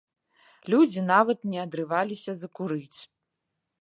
Людзі 0.73 1.03
нават 1.11 1.39
не 1.51 1.59
адрываліся 1.65 2.31
закурыць. 2.45 2.99